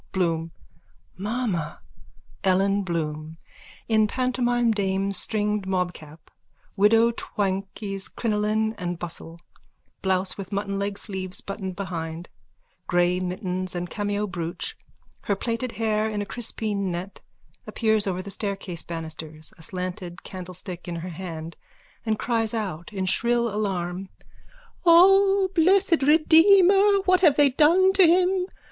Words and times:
BLOOM: 0.13 0.49
Mamma! 1.15 1.79
ELLEN 2.43 2.81
BLOOM: 2.81 3.37
_(In 3.87 4.07
pantomime 4.09 4.71
dame's 4.71 5.15
stringed 5.19 5.67
mobcap, 5.67 6.31
widow 6.75 7.11
Twankey's 7.11 8.07
crinoline 8.07 8.73
and 8.79 8.97
bustle, 8.97 9.39
blouse 10.01 10.39
with 10.39 10.49
muttonleg 10.51 10.97
sleeves 10.97 11.39
buttoned 11.41 11.75
behind, 11.75 12.29
grey 12.87 13.19
mittens 13.19 13.75
and 13.75 13.91
cameo 13.91 14.25
brooch, 14.25 14.75
her 15.25 15.35
plaited 15.35 15.73
hair 15.73 16.07
in 16.07 16.19
a 16.19 16.25
crispine 16.25 16.89
net, 16.91 17.21
appears 17.67 18.07
over 18.07 18.23
the 18.23 18.31
staircase 18.31 18.81
banisters, 18.81 19.53
a 19.59 19.61
slanted 19.61 20.23
candlestick 20.23 20.87
in 20.87 20.95
her 20.95 21.09
hand, 21.09 21.57
and 22.07 22.17
cries 22.17 22.55
out 22.55 22.91
in 22.91 23.05
shrill 23.05 23.53
alarm.)_ 23.53 24.07
O 24.83 25.49
blessed 25.53 26.01
Redeemer, 26.01 27.01
what 27.05 27.19
have 27.19 27.35
they 27.35 27.51
done 27.51 27.93
to 27.93 28.07
him! 28.07 28.47